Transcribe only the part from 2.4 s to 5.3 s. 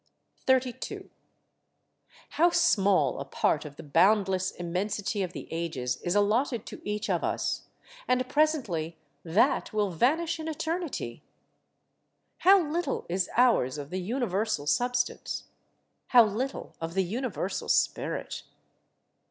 small a part of the boundless immensity